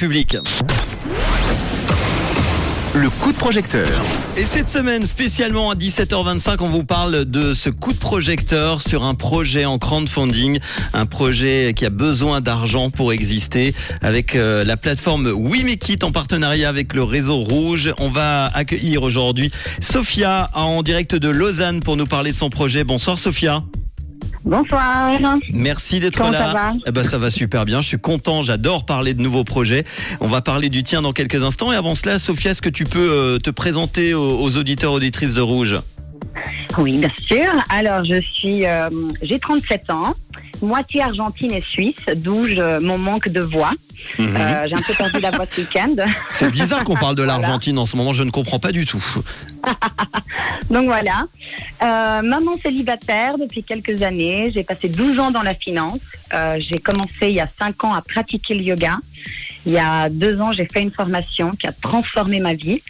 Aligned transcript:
public. 0.00 0.36
Le 2.94 3.10
coup 3.10 3.32
de 3.32 3.36
projecteur. 3.36 3.88
Et 4.36 4.44
cette 4.44 4.68
semaine, 4.68 5.04
spécialement 5.04 5.72
à 5.72 5.74
17h25, 5.74 6.58
on 6.60 6.68
vous 6.68 6.84
parle 6.84 7.24
de 7.24 7.52
ce 7.52 7.68
coup 7.68 7.92
de 7.92 7.98
projecteur 7.98 8.80
sur 8.80 9.02
un 9.02 9.16
projet 9.16 9.64
en 9.64 9.78
crowdfunding, 9.78 10.60
un 10.92 11.06
projet 11.06 11.72
qui 11.74 11.84
a 11.84 11.90
besoin 11.90 12.40
d'argent 12.40 12.90
pour 12.90 13.12
exister, 13.12 13.74
avec 14.00 14.36
euh, 14.36 14.62
la 14.62 14.76
plateforme 14.76 15.32
WeMakeIt 15.32 16.04
en 16.04 16.12
partenariat 16.12 16.68
avec 16.68 16.94
le 16.94 17.02
réseau 17.02 17.38
Rouge. 17.38 17.92
On 17.98 18.08
va 18.08 18.52
accueillir 18.54 19.02
aujourd'hui 19.02 19.50
Sophia 19.80 20.48
en 20.54 20.84
direct 20.84 21.16
de 21.16 21.28
Lausanne 21.28 21.80
pour 21.80 21.96
nous 21.96 22.06
parler 22.06 22.30
de 22.30 22.36
son 22.36 22.50
projet. 22.50 22.84
Bonsoir 22.84 23.18
Sophia. 23.18 23.64
Bonsoir. 24.44 25.10
Merci 25.52 26.00
d'être 26.00 26.20
là. 26.20 26.32
ça 26.32 26.52
va 26.52 26.72
Eh 26.86 26.90
ben, 26.90 27.04
ça 27.04 27.18
va 27.18 27.30
super 27.30 27.64
bien. 27.64 27.80
Je 27.80 27.88
suis 27.88 27.98
content. 27.98 28.42
J'adore 28.42 28.84
parler 28.86 29.14
de 29.14 29.20
nouveaux 29.22 29.44
projets. 29.44 29.84
On 30.20 30.28
va 30.28 30.40
parler 30.40 30.68
du 30.68 30.82
tien 30.82 31.02
dans 31.02 31.12
quelques 31.12 31.42
instants. 31.42 31.72
Et 31.72 31.76
avant 31.76 31.94
cela, 31.94 32.18
Sophia, 32.18 32.52
est-ce 32.52 32.62
que 32.62 32.68
tu 32.68 32.84
peux 32.84 33.10
euh, 33.10 33.38
te 33.38 33.50
présenter 33.50 34.14
aux, 34.14 34.40
aux 34.40 34.56
auditeurs 34.56 34.92
auditrices 34.92 35.34
de 35.34 35.40
Rouge? 35.40 35.78
Oui, 36.78 36.98
bien 36.98 37.10
sûr. 37.26 37.50
Alors, 37.70 38.04
je 38.04 38.20
suis, 38.34 38.66
euh, 38.66 38.88
j'ai 39.22 39.38
37 39.38 39.90
ans, 39.90 40.14
moitié 40.62 41.02
argentine 41.02 41.52
et 41.52 41.62
suisse, 41.62 41.94
d'où 42.16 42.44
mon 42.80 42.98
manque 42.98 43.28
de 43.28 43.40
voix. 43.40 43.72
Mhm. 44.18 44.36
Euh, 44.36 44.66
j'ai 44.68 44.74
un 44.74 44.78
peu 44.86 44.94
perdu 44.96 45.20
la 45.20 45.30
voix 45.32 45.44
ce 45.50 45.60
week-end. 45.60 45.94
C'est 46.30 46.50
bizarre 46.50 46.84
qu'on 46.84 46.94
parle 46.94 47.16
de 47.16 47.22
Voilà. 47.24 47.40
l'Argentine 47.40 47.78
en 47.78 47.86
ce 47.86 47.96
moment. 47.96 48.12
Je 48.12 48.22
ne 48.22 48.30
comprends 48.30 48.58
pas 48.60 48.72
du 48.72 48.84
tout. 48.84 49.04
Donc 50.70 50.84
voilà. 50.86 51.24
Euh, 51.82 52.22
maman 52.22 52.52
célibataire 52.62 53.38
depuis 53.38 53.62
quelques 53.64 54.02
années. 54.02 54.50
J'ai 54.54 54.62
passé 54.64 54.88
12 54.88 55.18
ans 55.18 55.30
dans 55.30 55.42
la 55.42 55.54
finance. 55.54 55.98
Euh, 56.32 56.58
j'ai 56.60 56.78
commencé 56.78 57.10
il 57.22 57.34
y 57.34 57.40
a 57.40 57.48
5 57.58 57.84
ans 57.84 57.94
à 57.94 58.02
pratiquer 58.02 58.54
le 58.54 58.62
yoga. 58.62 58.98
Il 59.66 59.72
y 59.72 59.78
a 59.78 60.08
deux 60.08 60.40
ans, 60.40 60.52
j'ai 60.52 60.66
fait 60.66 60.80
une 60.82 60.92
formation 60.92 61.52
qui 61.52 61.66
a 61.66 61.72
transformé 61.72 62.40
ma 62.40 62.54
vie. 62.54 62.80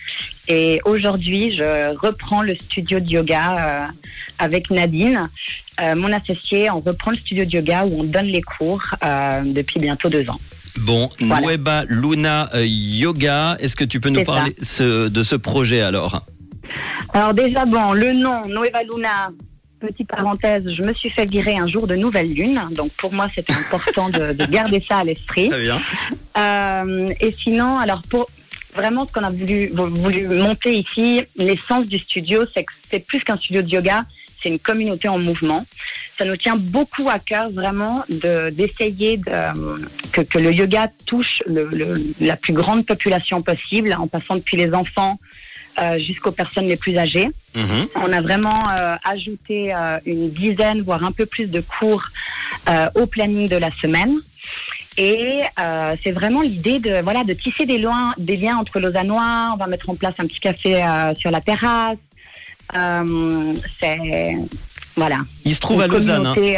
Et 0.48 0.80
aujourd'hui, 0.84 1.54
je 1.56 1.94
reprends 1.96 2.42
le 2.42 2.54
studio 2.56 3.00
de 3.00 3.08
yoga 3.10 3.56
euh, 3.58 3.86
avec 4.38 4.70
Nadine, 4.70 5.28
euh, 5.80 5.94
mon 5.96 6.12
associée. 6.12 6.70
On 6.70 6.80
reprend 6.80 7.10
le 7.10 7.16
studio 7.16 7.44
de 7.44 7.50
yoga 7.50 7.84
où 7.84 8.00
on 8.00 8.04
donne 8.04 8.26
les 8.26 8.42
cours 8.42 8.82
euh, 9.04 9.42
depuis 9.44 9.80
bientôt 9.80 10.08
deux 10.08 10.28
ans. 10.30 10.40
Bon, 10.78 11.10
Voilà. 11.20 11.46
Nueva 11.46 11.84
Luna 11.88 12.48
Yoga, 12.64 13.56
est-ce 13.58 13.74
que 13.74 13.84
tu 13.84 13.98
peux 13.98 14.10
nous 14.10 14.22
parler 14.24 14.54
ce- 14.62 15.08
de 15.08 15.22
ce 15.24 15.34
projet 15.34 15.80
alors? 15.80 16.24
Alors 17.12 17.34
déjà, 17.34 17.64
bon, 17.64 17.92
le 17.94 18.12
nom, 18.12 18.42
Nueva 18.46 18.82
Luna, 18.84 19.30
petite 19.78 20.08
parenthèse, 20.08 20.64
je 20.76 20.82
me 20.82 20.92
suis 20.92 21.10
fait 21.10 21.26
virer 21.26 21.56
un 21.56 21.66
jour 21.66 21.86
de 21.86 21.96
nouvelle 21.96 22.32
lune. 22.32 22.60
Donc 22.72 22.90
pour 22.92 23.12
moi, 23.12 23.28
c'était 23.34 23.52
important 23.54 24.08
de, 24.10 24.32
de 24.32 24.44
garder 24.46 24.84
ça 24.86 24.98
à 24.98 25.04
l'esprit. 25.04 25.48
Très 25.48 25.60
bien. 25.62 25.80
Euh, 26.36 27.12
et 27.20 27.32
sinon, 27.42 27.78
alors 27.78 28.02
pour 28.10 28.28
vraiment 28.74 29.06
ce 29.06 29.12
qu'on 29.12 29.24
a 29.24 29.30
voulu, 29.30 29.68
voulu 29.74 30.26
monter 30.28 30.78
ici, 30.78 31.22
l'essence 31.36 31.86
du 31.86 31.98
studio, 31.98 32.44
c'est 32.54 32.64
que 32.64 32.72
c'est 32.90 33.04
plus 33.04 33.20
qu'un 33.20 33.36
studio 33.36 33.62
de 33.62 33.68
yoga, 33.68 34.04
c'est 34.40 34.48
une 34.50 34.58
communauté 34.58 35.08
en 35.08 35.18
mouvement. 35.18 35.66
Ça 36.18 36.24
nous 36.24 36.36
tient 36.36 36.56
beaucoup 36.56 37.08
à 37.08 37.18
cœur 37.18 37.50
vraiment 37.50 38.04
de 38.08 38.50
d'essayer 38.50 39.16
de, 39.18 39.32
que, 40.12 40.20
que 40.22 40.38
le 40.38 40.52
yoga 40.52 40.88
touche 41.06 41.42
le, 41.46 41.68
le- 41.68 41.94
la 42.20 42.36
plus 42.36 42.52
grande 42.52 42.84
population 42.86 43.40
possible, 43.40 43.94
en 43.98 44.06
passant 44.08 44.36
depuis 44.36 44.56
les 44.56 44.72
enfants 44.74 45.18
euh, 45.80 45.98
jusqu'aux 45.98 46.32
personnes 46.32 46.66
les 46.68 46.76
plus 46.76 46.96
âgées. 46.96 47.28
Mhm. 47.54 47.88
On 47.96 48.12
a 48.12 48.20
vraiment 48.20 48.68
euh, 48.70 48.96
ajouté 49.04 49.74
euh, 49.74 49.98
une 50.06 50.30
dizaine, 50.30 50.82
voire 50.82 51.04
un 51.04 51.12
peu 51.12 51.26
plus 51.26 51.46
de 51.46 51.60
cours 51.60 52.04
au 52.94 53.06
planning 53.06 53.48
de 53.48 53.56
la 53.56 53.70
semaine. 53.70 54.20
Et 54.98 55.42
euh, 55.60 55.94
c'est 56.02 56.10
vraiment 56.10 56.42
l'idée 56.42 56.80
de 56.80 57.00
voilà 57.02 57.22
de 57.22 57.32
tisser 57.32 57.66
des, 57.66 57.78
liens 57.78 58.56
entre 58.58 58.80
Lausannois. 58.80 59.52
On 59.54 59.56
va 59.56 59.68
mettre 59.68 59.88
en 59.88 59.94
place 59.94 60.14
un 60.18 60.26
petit 60.26 60.40
café 60.40 60.82
euh, 60.82 61.14
sur 61.14 61.30
la 61.30 61.40
terrasse. 61.40 61.98
Euh, 62.76 63.54
c'est 63.80 64.36
voilà. 64.96 65.18
Il 65.44 65.54
se 65.54 65.60
trouve 65.60 65.80
à 65.82 65.86
Lausanne. 65.86 66.26
hein. 66.26 66.34
c'est 66.36 66.56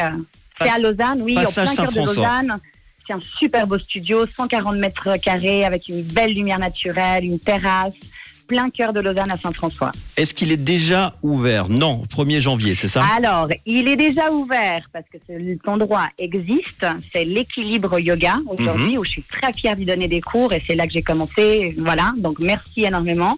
à 0.71 0.79
Lausanne, 0.79 1.21
oui, 1.21 1.37
en 1.37 1.53
plein 1.53 1.75
cœur 1.75 1.93
de. 1.93 1.99
Lausanne. 1.99 2.59
C'est 3.07 3.13
un 3.13 3.21
super 3.39 3.67
beau 3.67 3.79
studio, 3.79 4.25
140 4.25 4.77
mètres 4.77 5.17
carrés 5.23 5.65
avec 5.67 5.89
une 5.89 6.03
belle 6.03 6.33
lumière 6.33 6.61
naturelle, 6.61 7.25
une 7.25 7.41
terrasse, 7.41 7.93
plein 8.51 8.69
cœur 8.69 8.93
de 8.93 8.99
Lausanne 8.99 9.31
à 9.31 9.39
Saint-François. 9.39 9.93
Est-ce 10.17 10.35
qu'il 10.35 10.51
est 10.51 10.57
déjà 10.57 11.15
ouvert 11.23 11.69
Non, 11.69 12.03
1er 12.11 12.41
janvier, 12.41 12.75
c'est 12.75 12.89
ça 12.89 13.05
Alors, 13.17 13.47
il 13.65 13.87
est 13.87 13.95
déjà 13.95 14.33
ouvert 14.33 14.83
parce 14.93 15.05
que 15.13 15.19
cet 15.25 15.69
endroit 15.69 16.09
existe. 16.19 16.85
C'est 17.13 17.25
l'équilibre 17.25 18.01
yoga 18.01 18.39
aujourd'hui 18.49 18.99
où 18.99 19.05
je 19.05 19.11
suis 19.11 19.23
très 19.23 19.53
fière 19.53 19.77
d'y 19.77 19.85
donner 19.85 20.09
des 20.09 20.21
cours 20.21 20.53
et 20.53 20.61
c'est 20.67 20.75
là 20.75 20.89
que 20.89 20.93
j'ai 20.93 21.03
commencé. 21.03 21.77
Voilà, 21.79 22.13
donc 22.17 22.41
merci 22.41 22.83
énormément. 22.85 23.37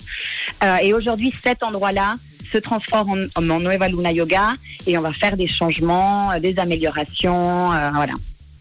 Euh, 0.65 0.77
et 0.79 0.95
aujourd'hui, 0.95 1.31
cet 1.45 1.63
endroit-là 1.63 2.17
se 2.51 2.57
transforme 2.57 3.29
en, 3.37 3.51
en 3.51 3.61
Nueva 3.61 3.89
Luna 3.89 4.13
Yoga 4.13 4.55
et 4.87 4.97
on 4.97 5.03
va 5.03 5.13
faire 5.13 5.37
des 5.37 5.47
changements, 5.47 6.33
euh, 6.33 6.41
des 6.41 6.59
améliorations, 6.59 7.71
euh, 7.71 7.91
voilà. 7.95 8.15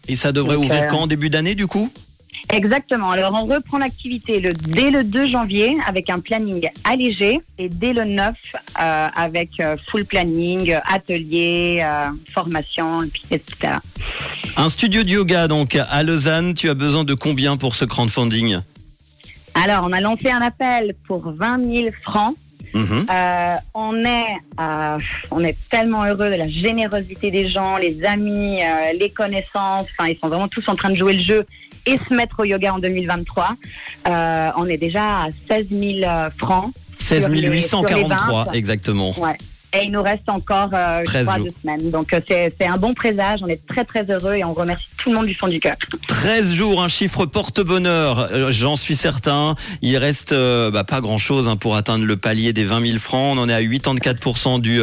Et 0.06 0.16
ça 0.16 0.32
devrait 0.32 0.56
Donc, 0.56 0.64
ouvrir 0.66 0.82
euh, 0.82 0.86
quand 0.88 1.06
Début 1.06 1.30
d'année 1.30 1.54
du 1.54 1.66
coup 1.66 1.90
Exactement. 2.50 3.10
Alors, 3.10 3.32
on 3.34 3.46
reprend 3.46 3.78
l'activité 3.78 4.40
le, 4.40 4.52
dès 4.52 4.90
le 4.90 5.04
2 5.04 5.26
janvier 5.26 5.76
avec 5.86 6.10
un 6.10 6.20
planning 6.20 6.68
allégé 6.84 7.40
et 7.58 7.68
dès 7.68 7.92
le 7.92 8.04
9 8.04 8.34
euh, 8.80 9.08
avec 9.14 9.50
euh, 9.60 9.76
full 9.88 10.04
planning, 10.04 10.76
atelier, 10.84 11.82
euh, 11.84 12.10
formation, 12.32 13.02
etc. 13.30 13.74
Un 14.56 14.68
studio 14.68 15.02
de 15.02 15.10
yoga 15.10 15.48
donc 15.48 15.76
à 15.76 16.02
Lausanne. 16.02 16.54
Tu 16.54 16.68
as 16.68 16.74
besoin 16.74 17.04
de 17.04 17.14
combien 17.14 17.56
pour 17.56 17.74
ce 17.74 17.84
crowdfunding? 17.84 18.60
Alors, 19.54 19.84
on 19.88 19.92
a 19.92 20.00
lancé 20.00 20.30
un 20.30 20.40
appel 20.40 20.94
pour 21.06 21.30
20 21.30 21.72
000 21.72 21.88
francs. 22.02 22.36
Mhm. 22.74 23.06
Euh, 23.10 23.54
on 23.74 24.02
est, 24.02 24.36
euh, 24.58 24.98
on 25.30 25.44
est 25.44 25.56
tellement 25.70 26.04
heureux 26.04 26.30
de 26.30 26.36
la 26.36 26.48
générosité 26.48 27.30
des 27.30 27.48
gens, 27.48 27.76
les 27.76 28.02
amis, 28.04 28.62
euh, 28.62 28.92
les 28.98 29.10
connaissances. 29.10 29.86
Enfin, 29.90 30.08
ils 30.08 30.18
sont 30.18 30.28
vraiment 30.28 30.48
tous 30.48 30.66
en 30.68 30.74
train 30.74 30.90
de 30.90 30.96
jouer 30.96 31.14
le 31.14 31.22
jeu 31.22 31.46
et 31.86 31.98
se 32.08 32.14
mettre 32.14 32.40
au 32.40 32.44
yoga 32.44 32.74
en 32.74 32.78
2023. 32.78 33.56
Euh, 34.08 34.50
on 34.56 34.66
est 34.66 34.76
déjà 34.78 35.22
à 35.24 35.28
16 35.50 35.66
000 35.70 35.82
euh, 36.04 36.30
francs. 36.38 36.72
16 36.98 37.24
sur 37.24 37.32
les- 37.32 37.40
sur 37.40 37.50
les 37.50 37.56
843 37.56 38.44
20. 38.44 38.52
exactement. 38.52 39.18
Ouais. 39.18 39.36
Et 39.74 39.84
il 39.84 39.90
nous 39.92 40.02
reste 40.02 40.28
encore 40.28 40.68
euh, 40.74 41.02
13 41.02 41.24
trois 41.24 41.36
jours. 41.38 41.46
deux 41.46 41.52
semaines. 41.62 41.90
Donc 41.90 42.12
euh, 42.12 42.20
c'est 42.28 42.66
un 42.66 42.76
bon 42.76 42.92
présage. 42.92 43.40
On 43.42 43.48
est 43.48 43.66
très 43.66 43.84
très 43.86 44.04
heureux 44.10 44.34
et 44.34 44.44
on 44.44 44.52
remercie 44.52 44.84
tout 44.98 45.08
le 45.08 45.16
monde 45.16 45.24
du 45.26 45.34
fond 45.34 45.48
du 45.48 45.60
cœur. 45.60 45.76
13 46.08 46.52
jours, 46.52 46.82
un 46.82 46.88
chiffre 46.88 47.24
porte-bonheur, 47.24 48.28
euh, 48.32 48.50
j'en 48.50 48.76
suis 48.76 48.94
certain. 48.94 49.54
Il 49.80 49.96
reste 49.96 50.34
bah, 50.34 50.84
pas 50.84 51.00
grand-chose 51.00 51.48
hein, 51.48 51.56
pour 51.56 51.74
atteindre 51.74 52.04
le 52.04 52.16
palier 52.18 52.52
des 52.52 52.64
20 52.64 52.86
000 52.86 52.98
francs. 52.98 53.34
On 53.36 53.40
en 53.40 53.48
est 53.48 53.54
à 53.54 53.62
84% 53.62 54.60
du, 54.60 54.78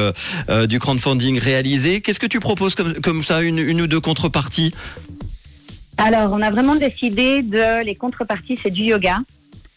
du 0.68 0.80
crowdfunding 0.80 1.38
réalisé. 1.40 2.02
Qu'est-ce 2.02 2.20
que 2.20 2.26
tu 2.26 2.40
proposes 2.40 2.74
comme, 2.74 2.94
comme 2.96 3.22
ça, 3.22 3.44
une, 3.44 3.60
une 3.60 3.82
ou 3.82 3.88
deux 3.88 4.00
contreparties? 4.02 4.74
Alors 6.02 6.32
on 6.32 6.42
a 6.42 6.50
vraiment 6.50 6.78
décidé 6.78 7.42
de 7.42 7.84
les 7.84 7.94
contreparties, 7.94 8.58
c'est 8.64 8.72
du 8.72 8.84
yoga. 8.84 9.20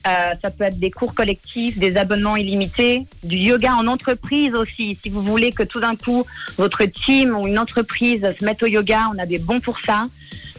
Euh, 0.06 0.34
ça 0.40 0.50
peut 0.50 0.62
être 0.62 0.78
des 0.78 0.92
cours 0.92 1.14
collectifs, 1.14 1.78
des 1.78 1.96
abonnements 1.96 2.36
illimités, 2.36 3.06
du 3.24 3.36
yoga 3.36 3.74
en 3.74 3.88
entreprise 3.88 4.54
aussi. 4.54 4.96
Si 5.02 5.10
vous 5.10 5.20
voulez 5.20 5.50
que 5.50 5.64
tout 5.64 5.80
d'un 5.80 5.96
coup 5.96 6.24
votre 6.56 6.84
team 6.84 7.36
ou 7.36 7.48
une 7.48 7.58
entreprise 7.58 8.24
se 8.38 8.44
mette 8.44 8.62
au 8.62 8.66
yoga, 8.66 9.10
on 9.12 9.18
a 9.18 9.26
des 9.26 9.40
bons 9.40 9.58
pour 9.58 9.80
ça. 9.80 10.06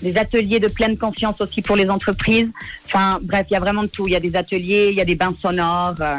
Des 0.01 0.17
ateliers 0.17 0.59
de 0.59 0.67
pleine 0.67 0.97
conscience 0.97 1.39
aussi 1.39 1.61
pour 1.61 1.77
les 1.77 1.89
entreprises. 1.89 2.49
Enfin 2.87 3.19
bref, 3.21 3.47
il 3.49 3.53
y 3.53 3.57
a 3.57 3.61
vraiment 3.61 3.83
de 3.83 3.87
tout. 3.87 4.05
Il 4.05 4.11
y 4.11 4.17
a 4.17 4.19
des 4.19 4.35
ateliers, 4.35 4.89
il 4.91 4.97
y 4.97 5.01
a 5.01 5.05
des 5.05 5.15
bains 5.15 5.33
sonores, 5.41 5.95
euh, 6.01 6.17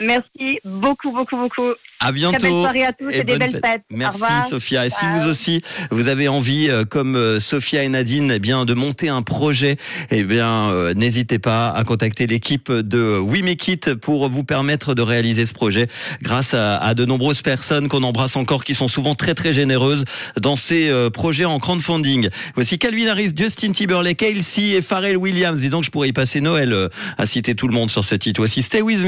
Merci 0.00 0.58
beaucoup, 0.64 1.12
beaucoup, 1.12 1.36
beaucoup. 1.36 1.72
À 2.00 2.12
bientôt. 2.12 2.38
Très 2.38 2.48
belle 2.48 2.60
soirée 2.60 2.84
à 2.84 2.92
tous 2.92 3.10
et, 3.10 3.24
des 3.24 3.38
belles 3.38 3.50
fête. 3.50 3.64
fêtes. 3.64 3.82
Merci. 3.90 4.20
Sophia. 4.50 4.86
Et 4.86 4.90
si 4.90 5.04
vous 5.14 5.28
aussi, 5.28 5.62
vous 5.90 6.08
avez 6.08 6.28
envie, 6.28 6.68
euh, 6.68 6.84
comme 6.84 7.16
euh, 7.16 7.40
Sophia 7.40 7.82
et 7.82 7.88
Nadine, 7.88 8.30
eh 8.34 8.38
bien, 8.38 8.64
de 8.64 8.74
monter 8.74 9.08
un 9.08 9.22
projet, 9.22 9.76
eh 10.10 10.22
bien, 10.22 10.70
euh, 10.70 10.92
n'hésitez 10.94 11.38
pas 11.38 11.70
à 11.70 11.84
contacter 11.84 12.26
l'équipe 12.26 12.70
de 12.70 13.18
We 13.18 13.42
Make 13.42 13.68
It 13.68 13.94
pour 13.94 14.28
vous 14.28 14.44
permettre 14.44 14.94
de 14.94 15.02
réaliser 15.02 15.46
ce 15.46 15.54
projet 15.54 15.88
grâce 16.22 16.52
à, 16.52 16.76
à 16.76 16.94
de 16.94 17.04
nombreuses 17.04 17.42
personnes 17.42 17.88
qu'on 17.88 18.02
embrasse 18.02 18.36
encore 18.36 18.64
qui 18.64 18.74
sont 18.74 18.88
souvent 18.88 19.14
très 19.14 19.34
très 19.34 19.52
généreuses 19.52 20.04
dans 20.40 20.56
ces 20.56 20.88
euh, 20.90 21.10
projets 21.10 21.44
en 21.44 21.58
crowdfunding. 21.58 22.28
Voici 22.54 22.78
Calvin 22.78 23.08
Harris, 23.08 23.32
Justin 23.36 23.72
Timberlake, 23.72 24.18
Kelsey 24.18 24.70
et 24.70 24.82
Pharrell 24.82 25.16
Williams. 25.16 25.64
Et 25.64 25.68
donc, 25.68 25.84
je 25.84 25.90
pourrais 25.90 26.08
y 26.08 26.12
passer 26.12 26.40
Noël 26.40 26.72
euh, 26.72 26.88
à 27.18 27.26
citer 27.26 27.54
tout 27.54 27.68
le 27.68 27.74
monde 27.74 27.90
sur 27.90 28.04
cette 28.04 28.26
hit. 28.26 28.36
Voici 28.36 28.62
Stay 28.62 28.82
With 28.82 28.98
Me. 28.98 29.02